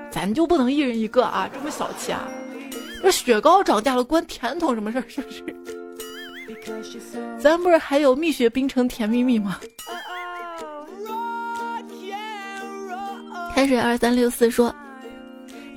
[0.09, 1.49] 咱就不能一人一个啊？
[1.53, 2.27] 这么小气啊？
[3.03, 5.03] 这雪糕涨价了，关甜筒什么事儿？
[5.07, 5.43] 是不是？
[7.39, 9.59] 咱不是还有蜜雪冰城甜蜜蜜吗？
[13.53, 14.73] 开水二三六四说：“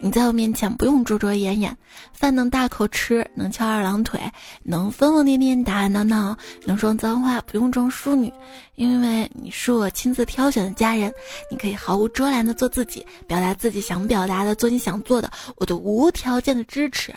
[0.03, 1.77] 你在我面前不用遮遮掩掩，
[2.13, 4.19] 饭能大口吃，能翘二郎腿，
[4.63, 8.33] 能疯疯癫癫打打闹闹，能说脏话不用装淑女，
[8.77, 11.13] 因为你是我亲自挑选的家人。
[11.51, 17.15] 你可以毫无遮拦的做自己，表达自己想表达的，做你想做的，我都无条件的支持。”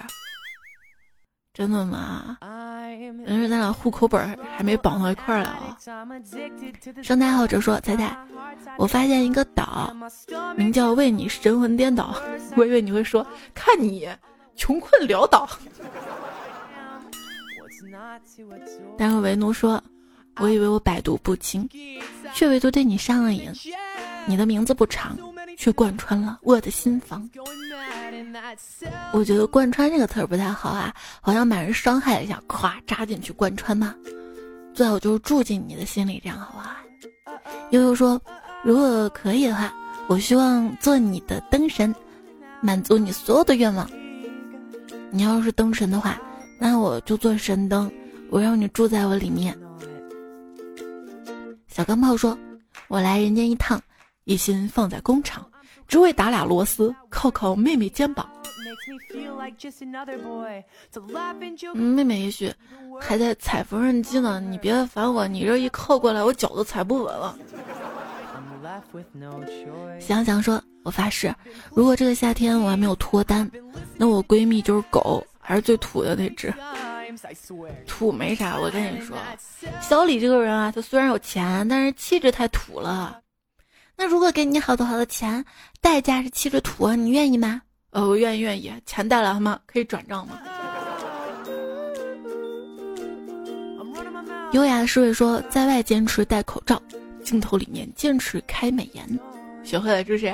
[1.54, 2.38] 真的吗？
[2.42, 2.73] 啊
[3.26, 5.78] 但是咱俩户口本还没绑到一块儿来啊！
[7.02, 8.16] 生态好者说：“彩彩，
[8.78, 9.96] 我发现一个岛，
[10.56, 12.16] 名叫为你神魂颠倒。
[12.56, 14.08] 我以为你会说，看你
[14.56, 15.48] 穷困潦倒。
[18.98, 19.82] 但是为奴说，
[20.38, 21.68] 我以为我百毒不侵，
[22.34, 23.52] 却唯独对你上了瘾。
[24.26, 25.18] 你的名字不长，
[25.58, 27.30] 却贯穿了我的心房。”
[29.14, 33.96] 我觉得“贯穿”这个词儿不太好啊，好像把人伤害一下，咵扎进去贯穿嘛。
[34.74, 36.72] 最好就是住进你的心里，这样好不好？
[37.72, 38.20] 悠悠说
[38.64, 39.74] ：“如果可以的话，
[40.08, 41.94] 我希望做你的灯神，
[42.62, 43.90] 满足你所有的愿望。
[45.12, 46.20] 你要是灯神的话，
[46.60, 47.92] 那我就做神灯，
[48.30, 49.58] 我让你住在我里面。”
[51.68, 52.38] 小钢炮说
[52.88, 53.82] ：“我来人间一趟，
[54.26, 55.46] 一心放在工厂。”
[55.86, 58.28] 只为打俩螺丝，靠靠妹妹肩膀。
[61.74, 62.52] 妹妹也许
[63.00, 67.38] 还在踩缝纫机呢，你别烦我，你这一靠过来，我脚都踩不稳了。
[70.00, 71.36] 想想说，我发誓，
[71.76, 73.50] 如果这个夏天我还没有脱单，
[73.98, 76.52] 那我闺蜜就是狗，还是最土的那只。
[77.86, 79.18] 土没啥，我跟你说，
[79.82, 83.20] 小李这个人啊，他虽然有钱，但是气质太土了。
[83.96, 85.44] 那如果给你好多好多钱，
[85.80, 87.62] 代价是气质土，你愿意吗？
[87.92, 88.74] 呃，我愿意，愿意。
[88.86, 89.60] 钱带来了吗？
[89.66, 90.40] 可以转账吗？
[94.52, 96.82] 优雅的侍卫说，在外坚持戴口罩，
[97.24, 99.20] 镜头里面坚持开美颜，
[99.64, 100.32] 学会了是不是？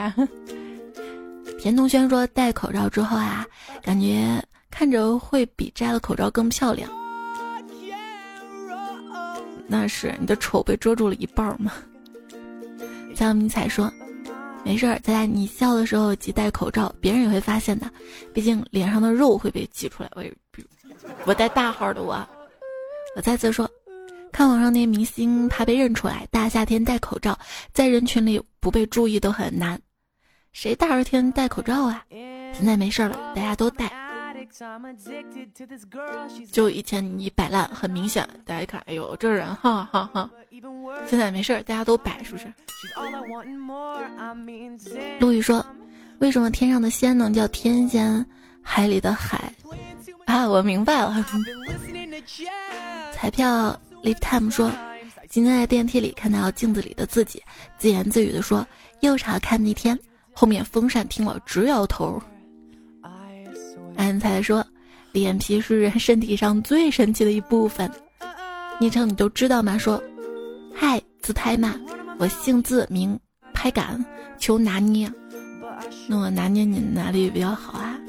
[1.59, 3.45] 田同轩说，戴口罩之后啊，
[3.81, 4.41] 感觉
[4.71, 6.89] 看着会比摘了口罩更漂亮。
[9.67, 11.71] 那是你的丑被遮住了一半吗？
[13.19, 13.91] 江明彩说，
[14.63, 17.85] 没事儿，在你笑的时候挤戴口罩，别人也会发现的，
[18.33, 20.09] 毕竟脸上的肉会被挤出来。
[20.15, 20.23] 我
[21.25, 22.25] 我戴大号的我，
[23.17, 23.69] 我再次说。
[24.31, 27.37] 看网上那些明星，怕被认出来，大夏天戴口罩，
[27.73, 29.77] 在人群里不被注意都很难。
[30.53, 32.05] 谁大热天戴口罩啊？
[32.53, 34.08] 现在没事了，大家都戴。
[36.51, 40.29] 就以前你摆烂，很明显，大家一看，哎呦，这人，哈哈哈。
[41.07, 42.51] 现在没事儿，大家都摆，是不是？
[45.19, 45.65] 陆羽说
[46.19, 48.25] ：“为什么天上的仙能叫天仙，
[48.61, 49.53] 海里的海？”
[50.25, 51.25] 啊，我明白了。
[53.13, 53.79] 彩票。
[54.01, 54.71] Live Time 说，
[55.27, 57.43] 今天在电梯里看到镜子里的自己，
[57.77, 58.65] 自言自语的说
[59.01, 59.99] ：“又是好看的一天。”
[60.31, 62.17] 后面风扇听了直摇头。
[63.99, 64.65] 安才说，
[65.11, 67.91] 脸皮是人身体上最神奇的一部分。
[68.79, 69.77] 昵称你都知道吗？
[69.77, 70.01] 说，
[70.73, 71.75] 嗨，自拍嘛，
[72.17, 73.19] 我姓字名
[73.53, 74.03] 拍杆，
[74.37, 75.11] 求拿捏。
[76.07, 77.99] 那我拿捏你哪里比较好啊？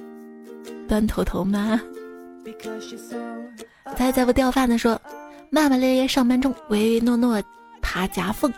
[0.87, 1.81] 端头头吗？
[3.97, 5.01] 猜猜不掉饭的说。
[5.53, 7.43] 骂骂咧咧上班中，唯唯诺诺
[7.83, 8.53] 爬夹缝。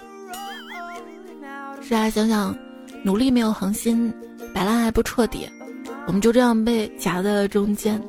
[1.80, 2.54] 是啊，想想
[3.02, 4.12] 努力没有恒心，
[4.52, 5.48] 摆烂还不彻底，
[6.06, 8.00] 我们就这样被夹在了中间。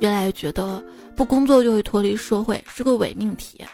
[0.00, 0.82] 越来越觉得
[1.14, 3.64] 不工作就会脱离社会是个伪命题。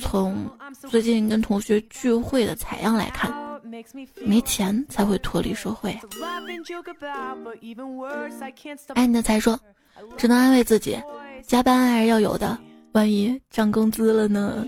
[0.00, 0.48] 从
[0.88, 3.32] 最近跟同学聚会的采样来看，
[4.24, 5.98] 没钱才会脱离社会。
[8.94, 9.58] 爱你的才说，
[10.16, 10.96] 只能安慰自己，
[11.42, 12.56] 加班还是要有的。
[12.92, 14.64] 万一涨工资了呢？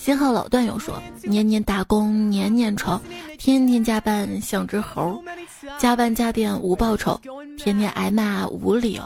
[0.00, 2.98] 新号老段友说：年年打工年年愁，
[3.36, 5.22] 天天加班像只猴，
[5.78, 7.20] 加班加点无报酬，
[7.58, 9.02] 天天挨骂无理由。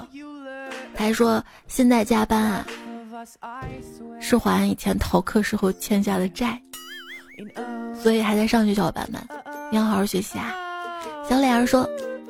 [0.94, 2.64] 他还说：现在加班啊，
[4.20, 6.62] 是还以前逃课时候欠下的债，
[8.00, 9.20] 所以还在上学小伙伴们，
[9.72, 10.54] 你要好好学习啊。
[11.28, 11.85] 小脸儿说。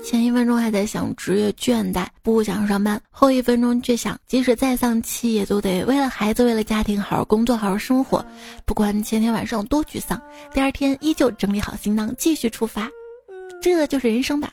[0.05, 8.23] 前一分钟还在想职业倦怠，不想上班；后一分钟却想，即使再丧气，也都得为了孩子，为了家庭，好好工作，好好生活。
[8.67, 10.21] 不管前天晚上多沮丧，
[10.53, 12.87] 第二天依旧整理好行囊，继续出发。
[13.62, 14.53] 这就是人生吧？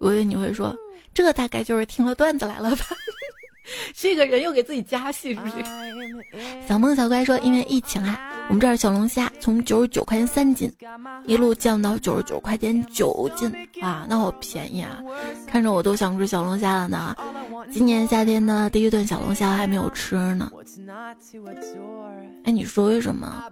[0.00, 0.76] 我以为你会说，
[1.14, 2.84] 这大概就是听了段子来了吧？
[3.94, 5.54] 这个人又给自己加戏，是不是？
[6.68, 10.70] 小梦小乖说，因为疫情啊，我们这儿小龙虾从九十九块钱三斤，
[11.26, 13.50] 一路降到九十九块钱九斤，
[13.80, 14.98] 啊，那好便宜啊！
[15.46, 17.16] 看着我都想吃小龙虾了呢。
[17.70, 20.50] 今年夏天的第一顿小龙虾还没有吃呢。
[22.44, 23.44] 哎，你说为什么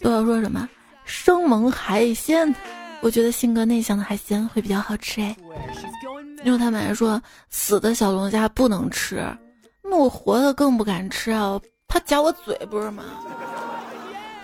[0.00, 0.68] 都要说什么
[1.04, 2.54] 生猛海鲜？
[3.02, 5.36] 我觉得性格内向的海鲜会比较好吃哎。
[6.44, 7.20] 因为他们还说
[7.50, 9.24] 死的小龙虾不能吃，
[9.82, 11.60] 那我活的更不敢吃啊！
[11.88, 13.02] 怕夹我嘴不是吗？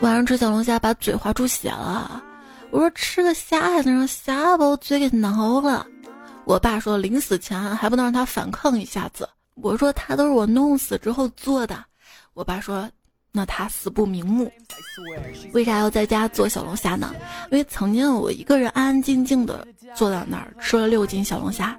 [0.00, 2.22] 晚上吃小龙虾把嘴划出血了，
[2.70, 5.86] 我说吃个虾还能让虾把我嘴给挠了。
[6.44, 9.28] 我爸说临死前还不能让他反抗一下子。
[9.56, 11.84] 我说他都是我弄死之后做的。
[12.34, 12.88] 我爸说。
[13.34, 14.52] 那他死不瞑目，
[15.54, 17.14] 为啥要在家做小龙虾呢？
[17.50, 21.74] 因为曾经我一个人安安静静的坐在那儿吃了六斤小龙虾，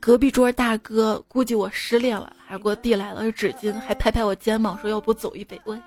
[0.00, 5.60] 隔壁桌大哥估计我失恋了，还给我递来了纸巾，还拍拍我肩膀说要不走一杯。
[5.64, 5.78] 我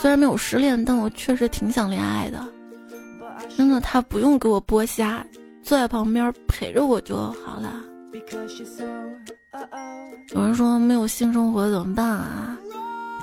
[0.00, 2.42] 虽然没有失恋，但我确实挺想恋爱的。
[3.54, 5.22] 真的，他不用给我剥虾，
[5.62, 7.82] 坐在旁边陪着我就好了。
[10.34, 12.58] 有人说没有性生活怎么办啊？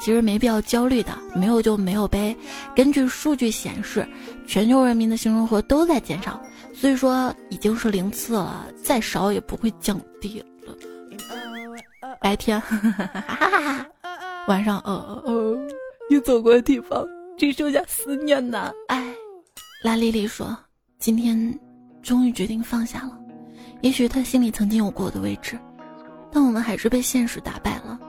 [0.02, 2.36] 其实没必要焦虑的，没有就没有呗。
[2.76, 4.06] 根据数据显示，
[4.46, 6.42] 全球人民的性生活都在减少，
[6.74, 10.46] 所以说已经是零次了，再少也不会降低了。
[12.20, 12.62] 白天，
[14.48, 15.58] 晚上，呃呃，
[16.10, 17.06] 你走过的地方
[17.38, 18.72] 只剩下思念呐。
[18.88, 19.14] 哎，
[19.84, 20.58] 拉丽丽说，
[21.00, 21.60] 今天
[22.02, 23.18] 终于决定放下了。
[23.82, 25.58] 也许他心里曾经有过我的位置。
[26.34, 28.00] 但我们还是被现实打败了，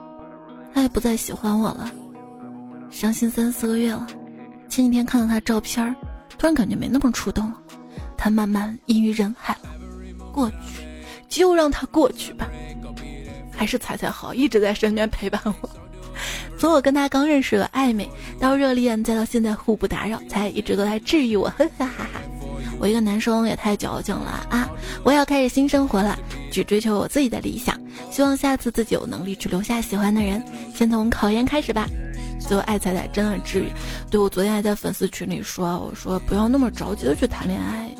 [0.73, 1.91] 他也不再喜欢我了，
[2.89, 4.07] 伤心三四个月了。
[4.67, 5.95] 前几天看到他照片，
[6.37, 7.61] 突然感觉没那么触动了。
[8.17, 9.69] 他慢慢隐于人海了。
[10.33, 10.55] 过去
[11.29, 12.49] 就让它过去吧。
[13.55, 15.69] 还是彩彩好，一直在身边陪伴我。
[16.57, 18.09] 从我跟他刚认识的暧昧
[18.39, 21.47] 到热恋，再到现在互不打扰，才一直都在治愈我。
[21.49, 22.21] 哈哈哈哈！
[22.79, 24.69] 我一个男生也太矫情了啊！
[25.03, 26.17] 我要开始新生活了，
[26.51, 27.79] 只追求我自己的理想。
[28.15, 30.41] 希望下次自己有能力去留下喜欢的人。
[30.73, 31.85] 先从考研开始吧。
[32.39, 33.69] 最后爱彩彩真的治愈。
[34.09, 37.93] 对我昨天还在粉丝群里说，我说不要那么着急的去谈恋爱。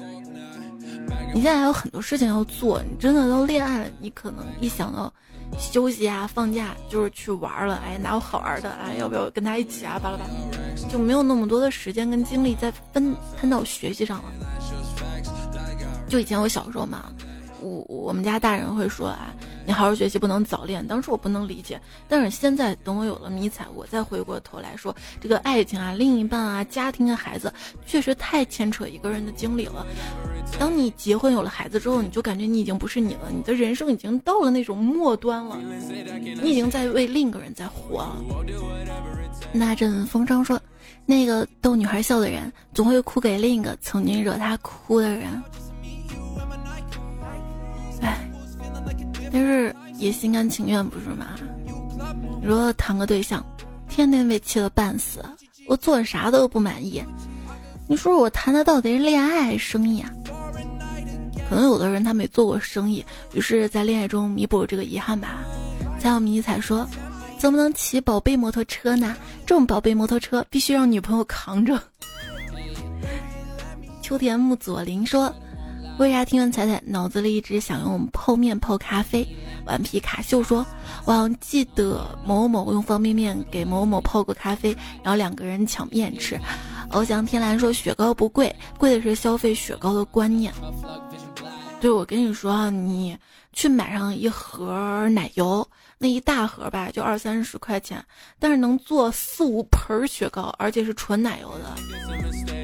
[1.33, 5.13] 你现在还有很多事情要做，你真的都恋爱了，你可能一想到。
[5.59, 7.75] 休息啊，放假就是去玩了。
[7.85, 8.69] 哎，哪有好玩的？
[8.71, 9.99] 哎，要不要跟他一起啊？
[10.01, 14.31] 巴拉巴拉，就没有那么多的时间跟精力在分摊到学习上了。
[16.07, 17.11] 就以前我小时候嘛，
[17.59, 19.35] 我我们家大人会说啊。
[19.65, 20.85] 你好好学习，不能早恋。
[20.87, 27.51] 当时我不能理解，但是现在等我有了迷彩，我再回过头来说，这个爱情啊、另一半啊、家庭啊、孩子，
[27.85, 29.85] 确实太牵扯一个人的精力了。
[30.59, 35.57] 当你结婚有了孩子之后，你就感觉你已经不是你了，你的人生已经到了那种末端了，
[36.41, 38.17] 你已经在为另一个人在活了。
[39.51, 40.59] 那阵风声说，
[41.05, 45.41] 那个逗女孩笑的人，总会哭给另一个曾经惹她哭的人。
[49.35, 51.35] 但是也心甘情愿，不是吗？
[52.41, 53.45] 你说谈个对象，
[53.89, 55.19] 天天被气得半死，
[55.67, 57.03] 我做啥都不满意。
[57.85, 60.09] 你说我谈的到底是恋爱生意啊？
[61.49, 65.43] 可能有的人他没做过生意，于是在恋爱中弥补这个遗憾吧。
[65.99, 66.87] 再有迷彩说，
[67.37, 69.17] 怎么能骑宝贝摩托车呢？
[69.45, 71.77] 这种宝贝摩托车必须让女朋友扛着。
[74.01, 75.35] 秋田木左林说。
[75.97, 79.25] 为啥听完彩彩脑子里一直想用泡面泡咖啡？
[79.65, 80.65] 顽皮卡秀说
[81.05, 86.37] ：“我记得某某用方便面给某某泡过咖啡，然后两个人抢面吃。”
[86.91, 90.53] 翱翔天蓝说：“雪糕不贵，贵的是消费雪糕的观念。”
[91.79, 93.17] 对，我跟你说啊，你
[93.53, 95.65] 去买上一盒奶油，
[95.97, 98.03] 那一大盒吧，就二三十块钱，
[98.37, 102.54] 但是能做四五盆雪糕，而且是纯奶油的。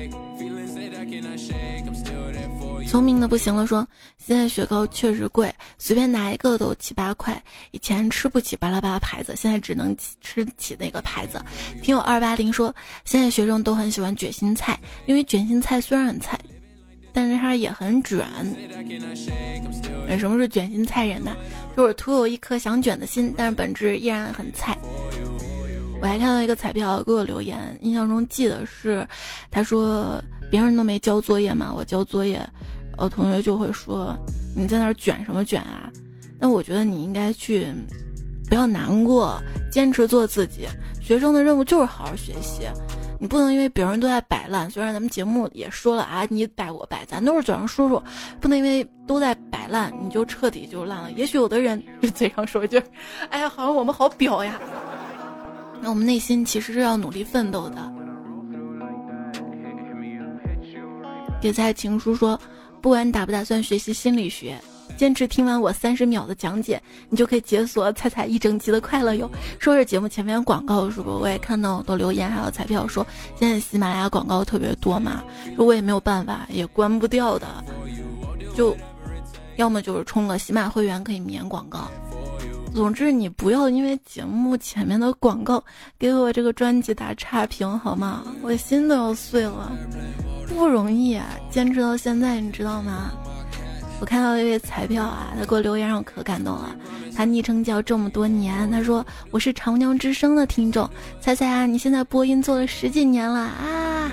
[2.92, 3.88] 聪明的不行了，说
[4.18, 7.42] 现在雪糕确实贵，随便拿一个都七八块。
[7.72, 11.42] 以前吃不起巴拉巴拉牌子，现在只能吃起那个牌子。
[11.82, 12.76] 听友二八零说，
[13.06, 16.38] 现在学生都很喜欢卷心菜，因为卷心菜虽然很菜，
[17.14, 18.28] 但是它也很卷。
[20.20, 21.34] 什么是卷心菜人呢？
[21.78, 24.78] 就是徒有一颗想卷的心，但是本质依然很菜。
[26.02, 29.08] 我还看到一个彩票给我留言，印象中记得是，
[29.50, 32.46] 他说别人都没交作业嘛，我交作业。
[33.02, 34.16] 我同学就会说
[34.56, 35.92] ：“你在那儿卷什么卷啊？”
[36.38, 37.66] 那我觉得你应该去，
[38.48, 39.42] 不要难过，
[39.72, 40.68] 坚持做自己。
[41.02, 42.62] 学生的任务就是好好学习，
[43.20, 44.70] 你不能因为别人都在摆烂。
[44.70, 48.04] 虽然咱们节目也说了啊，你摆我摆，咱都是嘴上说说，
[48.40, 51.12] 不能因为都在摆烂，你就彻底就烂了。
[51.14, 51.84] 也许有的人
[52.14, 52.80] 嘴上说一句
[53.32, 54.60] ：“哎呀，好像我们好表呀。”
[55.82, 57.92] 那我们内心其实是要努力奋斗的。
[61.42, 62.40] 别在情书说。
[62.82, 64.60] 不管你打不打算学习心理学，
[64.98, 69.30] 坚持听完我三十秒的讲解，你就可以解锁彩彩一整集的快乐哟。
[69.60, 71.12] 说是节目前面广告，是不？
[71.12, 73.06] 我也看到都留言还有彩票说，
[73.36, 75.24] 现在喜马拉雅广告特别多嘛，
[75.58, 77.48] 我也没有办法，也关不掉的，
[78.56, 78.76] 就
[79.58, 81.90] 要么就是充个喜马会员可以免广告。
[82.74, 85.64] 总之你不要因为节目前面的广告
[86.00, 88.24] 给我这个专辑打差评好吗？
[88.42, 89.72] 我心都要碎了。
[90.48, 93.12] 不容易啊，坚持到现在，你知道吗？
[94.00, 96.76] 我看到一位彩票啊，他给我留言让我可感动了。
[97.16, 104.10] 他昵称叫这么多年，他说我是长江之声的听众，猜猜啊，你现在播音做了十几年了啊！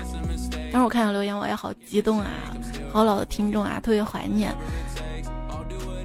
[0.71, 2.27] 当时我看到留言，我也好激动啊，
[2.91, 4.53] 好老的听众啊，特别怀念。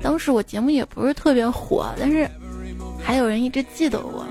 [0.00, 2.28] 当时我节目也不是特别火，但是
[3.04, 4.26] 还有人一直记得我，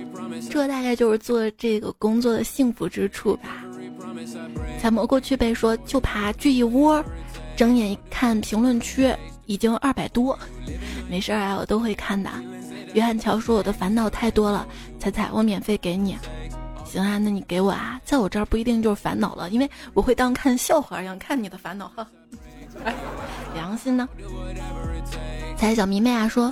[0.49, 3.63] 这大概就是做这个工作的幸福之处吧。
[4.79, 7.03] 才蘑菇去呗，说就爬聚一窝，
[7.55, 9.13] 睁眼一看评论区
[9.45, 10.37] 已经二百多，
[11.09, 12.29] 没事儿啊，我都会看的。
[12.93, 14.67] 约翰乔说我的烦恼太多了，
[14.99, 16.17] 彩彩我免费给你，
[16.85, 22.07] 行啊，那你给我啊，在我这儿不一定就是烦恼了，因为我会当看笑话一样看你的烦恼哈。
[22.83, 22.93] 哎
[23.53, 24.07] 良心呢？
[25.55, 26.51] 彩小迷妹啊说，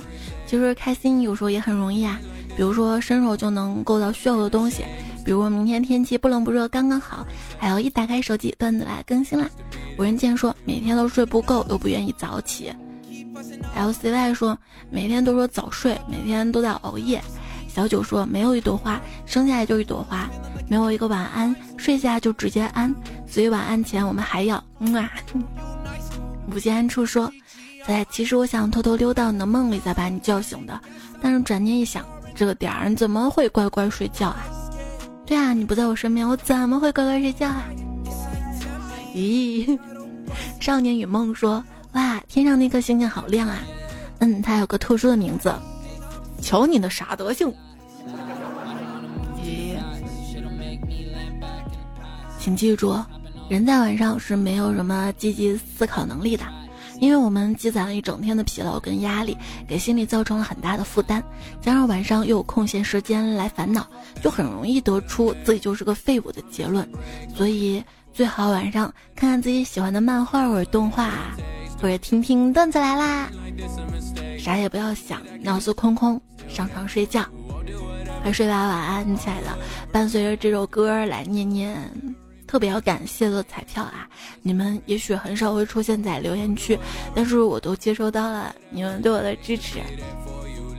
[0.52, 2.20] 其实开心有时候也很容易啊，
[2.54, 4.84] 比如说伸手就能够到需要的东西。
[5.24, 7.26] 比如明天天气不冷不热刚刚好，
[7.58, 9.48] 还有一打开手机段子来更新啦。
[9.96, 12.70] 无人见说每天都睡不够，又不愿意早起。
[13.74, 14.58] L C Y 说
[14.90, 17.18] 每天都说早睡，每天都在熬夜。
[17.66, 20.28] 小九说没有一朵花生下来就一朵花，
[20.68, 22.94] 没有一个晚安睡下就直接安，
[23.26, 25.10] 所以晚安前我们还要嗯啊。
[26.54, 27.32] 无间安处说
[27.86, 30.80] 在其实我想偷偷溜到你的梦里再把你叫醒的，
[31.20, 32.04] 但是转念一想，
[32.34, 34.44] 这个点儿你怎么会乖乖睡觉啊？
[35.26, 37.64] 对啊，你不在我身边，我怎么会乖乖睡觉啊？
[39.14, 39.78] 咦，
[40.60, 41.62] 少年与梦说：
[41.92, 43.58] 哇，天上那颗星星好亮啊！
[44.20, 45.52] 嗯，它有个特殊的名字，
[46.40, 47.52] 瞧你的傻德性！
[52.38, 52.96] 请记住，
[53.48, 56.44] 人在晚上是没有什么积极思考能力的。
[57.02, 59.36] 因为我们积攒了一整天的疲劳跟压力，
[59.66, 61.20] 给心理造成了很大的负担，
[61.60, 63.84] 加上晚上又有空闲时间来烦恼，
[64.22, 66.88] 就很容易得出自己就是个废物的结论。
[67.34, 67.82] 所以
[68.12, 68.86] 最好晚上
[69.16, 71.10] 看看自己喜欢的漫画或者动画，
[71.80, 73.28] 或者听听段子来啦，
[74.38, 77.26] 啥也不要想，脑子空空，上床睡觉，
[78.22, 79.48] 快睡吧，晚安，亲爱的。
[79.90, 81.76] 伴随着这首歌来念念。
[82.52, 84.06] 特别要感谢的彩票啊！
[84.42, 86.78] 你们也许很少会出现在留言区，
[87.14, 89.78] 但是我都接收到了你们对我的支持。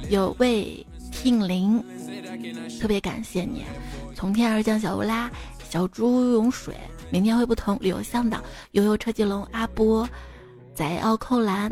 [0.07, 1.83] 有位听林，
[2.79, 3.63] 特别感谢你。
[4.13, 5.31] 从天而降小乌拉，
[5.67, 6.75] 小猪涌水，
[7.09, 7.75] 明天会不同。
[7.81, 8.39] 旅游向导，
[8.73, 10.07] 悠悠车继龙，阿波，
[10.75, 11.71] 仔奥扣篮，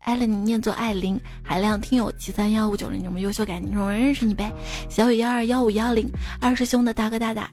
[0.00, 4.52] 艾了你念作艾琳，海量听友七三幺五九零，你们优秀感情中我认识你呗。
[4.90, 6.10] 小雨幺二幺五幺零，
[6.40, 7.48] 二师兄的大哥大大，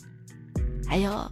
[0.87, 1.31] 还有。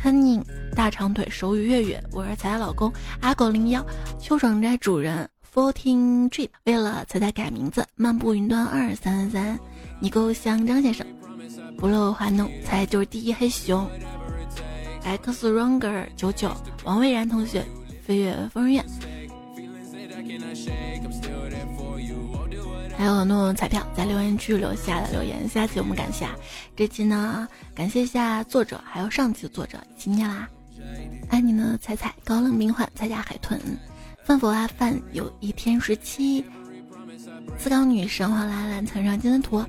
[0.00, 0.42] Cunning
[0.74, 3.84] 大长腿手语月月，我是彩彩老公阿狗零幺
[4.18, 9.58] 秋爽斋主人 fourteen trip 为了彩彩改名字漫步云端二三三三。
[9.98, 11.06] 你够香张先生。
[11.78, 13.88] 不露花弄彩就是第一黑熊。
[15.02, 16.50] X ronger 九九
[16.84, 17.64] 王蔚然同学
[18.02, 18.84] 飞跃疯人院。
[22.96, 26.26] 还有很多彩票在留言区留下的留言，下期我们感谢。
[26.74, 30.48] 这期呢，感谢一下作者，还有上期的作者，今天啦，
[31.28, 33.60] 爱你呢，彩彩高冷冰幻，彩家海豚，
[34.24, 36.42] 饭否啊饭，有一天十七，
[37.58, 39.62] 四高女神黄兰兰层上金的图。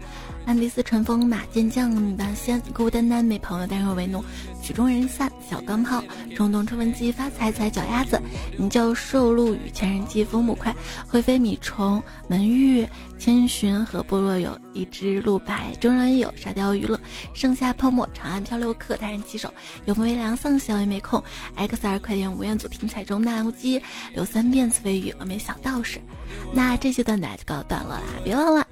[0.45, 4.23] 安迪斯乘风马健将，女半仙孤单单没朋友，但若为奴，
[4.67, 5.31] 曲终人散。
[5.49, 6.03] 小钢炮
[6.35, 8.21] 冲动吹风机发财踩脚丫子，
[8.57, 10.75] 你叫瘦鹿与千人机风母快
[11.07, 12.85] 会飞米虫门玉
[13.17, 16.99] 千寻和部落有一只鹿白中人有沙雕娱乐
[17.33, 19.53] 盛夏泡沫长安漂流客达人骑手
[19.85, 21.23] 有风微凉丧小也没空
[21.55, 23.81] ，X R 快点吴彦祖听彩中大乌鸡
[24.13, 26.01] 刘三遍刺飞鱼峨眉小道士。
[26.51, 28.67] 那这些段子就告段落啦，别忘了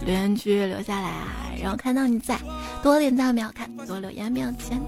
[0.00, 2.40] 留言区留下来啊，然后看到你在，
[2.82, 4.80] 多点赞秒看，多留言秒钱，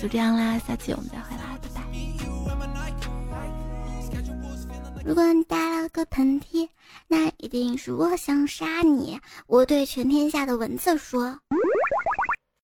[0.00, 1.80] 就这样啦，下期我们再会啦，拜拜。
[5.04, 6.68] 如果你打了个喷嚏，
[7.08, 9.20] 那一定是我想杀你。
[9.46, 11.38] 我对全天下的蚊子说。